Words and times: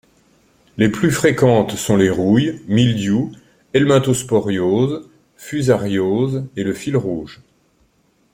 Les 0.77 0.89
plus 0.89 1.11
fréquentes 1.11 1.75
sont 1.75 1.95
les 1.95 2.09
rouilles, 2.09 2.59
mildious, 2.67 3.31
helminthosporioses, 3.75 5.07
fusarioses 5.37 6.43
et 6.55 6.63
le 6.63 6.73
fil 6.73 6.97
rouge. 6.97 7.43